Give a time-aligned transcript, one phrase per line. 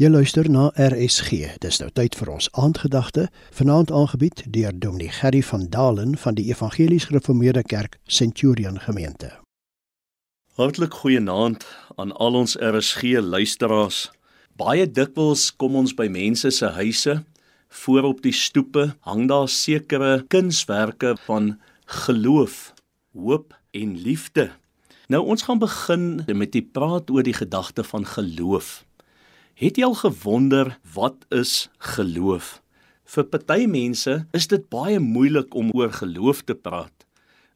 [0.00, 1.58] Jy luister na RSG.
[1.60, 6.46] Dis nou tyd vir ons aandgedagte, vanaand aangebied deur Dominee Gerry van Dalen van die
[6.48, 9.28] Evangelies Gereformeerde Kerk Centurion Gemeente.
[10.56, 11.66] Hartlik goeienaand
[12.00, 14.06] aan al ons RSG luisteraars.
[14.56, 17.18] Baie dikwels kom ons by mense se huise,
[17.84, 22.72] voor op die stoepe hang daar sekere kunswerke van geloof,
[23.12, 24.48] hoop en liefde.
[25.12, 28.86] Nou ons gaan begin met die praat oor die gedagte van geloof.
[29.62, 32.56] Het jy al gewonder wat is geloof?
[33.06, 37.04] Vir party mense is dit baie moeilik om oor geloof te praat,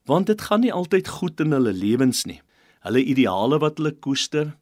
[0.06, 2.38] want dit gaan nie altyd goed in hulle lewens nie.
[2.86, 4.52] Hulle ideale wat hulle koester,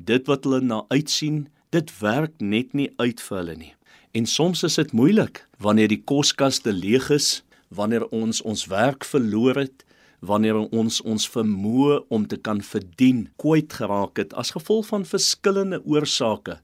[0.00, 1.42] dit wat hulle na uitsien,
[1.76, 3.74] dit werk net nie uit vir hulle nie.
[4.16, 9.60] En soms is dit moeilik wanneer die koskaste leeg is, wanneer ons ons werk verloor
[9.66, 9.84] het,
[10.24, 15.82] wanneer ons ons vermoë om te kan verdien kwyt geraak het as gevolg van verskillende
[15.84, 16.56] oorsake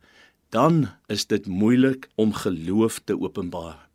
[0.53, 3.89] dan is dit moeilik om geloof te openbaar.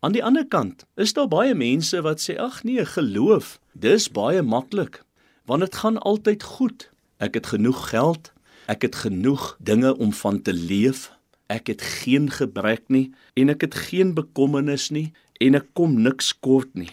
[0.00, 4.42] Aan die ander kant is daar baie mense wat sê ag nee, geloof, dis baie
[4.42, 5.02] maklik
[5.46, 6.88] want dit gaan altyd goed.
[7.22, 8.32] Ek het genoeg geld,
[8.66, 11.10] ek het genoeg dinge om van te leef,
[11.46, 16.32] ek het geen gebrek nie en ek het geen bekommernis nie en ek kom niks
[16.38, 16.90] kort nie.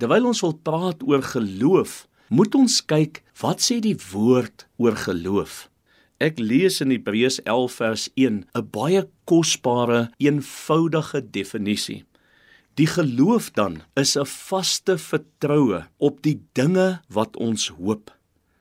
[0.00, 5.69] Terwyl ons wil praat oor geloof, moet ons kyk wat sê die woord oor geloof.
[6.20, 12.04] Ek lees in Hebreërs 11 vers 1 'n baie kosbare, eenvoudige definisie.
[12.76, 18.12] Die geloof dan is 'n vaste vertroue op die dinge wat ons hoop,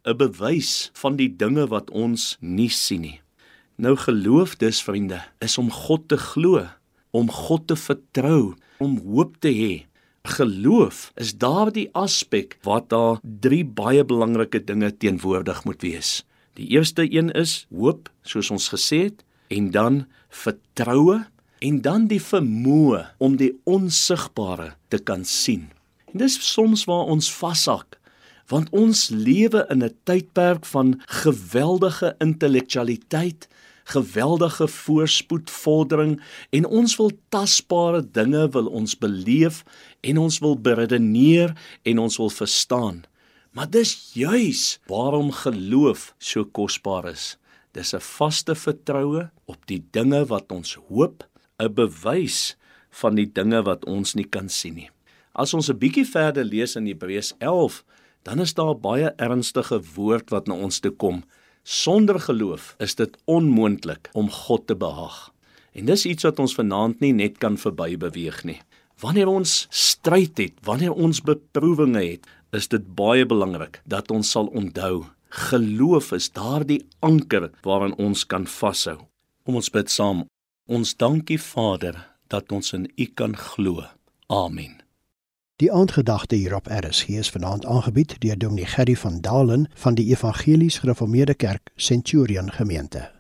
[0.07, 3.21] 'n bewys van die dinge wat ons nie sien nie.
[3.75, 6.65] Nou geloof dus vriende, is om God te glo,
[7.11, 9.85] om God te vertrou, om hoop te hê.
[10.23, 16.23] Geloof is daardie aspek wat daar drie baie belangrike dinge teenwoordig moet wees.
[16.59, 21.21] Die eerste een is hoop, soos ons gesê het, en dan vertroue
[21.63, 25.69] en dan die vermoë om die onsigbare te kan sien.
[26.11, 27.95] En dis soms waar ons vashak,
[28.51, 33.47] want ons lewe in 'n tydperk van geweldige intellektualiteit,
[33.83, 39.63] geweldige voorspoed, vordering en ons wil tasbare dinge wil ons beleef
[40.01, 43.05] en ons wil beredeneer en ons wil verstaan.
[43.51, 47.37] Maar dis juis waarom geloof so kosbaar is.
[47.71, 51.27] Dis 'n vaste vertroue op die dinge wat ons hoop,
[51.57, 52.57] 'n bewys
[52.89, 54.89] van die dinge wat ons nie kan sien nie.
[55.33, 57.83] As ons 'n bietjie verder lees in Hebreërs 11,
[58.23, 61.23] dan is daar baie ernstige woord wat na ons toe kom.
[61.63, 65.31] Sonder geloof is dit onmoontlik om God te behaag.
[65.73, 68.61] En dis iets wat ons vanaand nie net kan verby beweeg nie.
[68.99, 74.47] Wanneer ons stryd het, wanneer ons beproewinge het, is dit baie belangrik dat ons sal
[74.47, 78.97] onthou geloof is daardie anker waaraan ons kan vashou.
[79.45, 80.25] Kom ons bid saam.
[80.65, 81.97] Ons dankie Vader
[82.29, 83.85] dat ons in U kan glo.
[84.27, 84.81] Amen.
[85.59, 90.77] Die aandgedagte hierop RSG is vanaand aangebied deur Dominee Gerry van Dalen van die Evangelies
[90.79, 93.18] Gereformeerde Kerk Centurion Gemeente.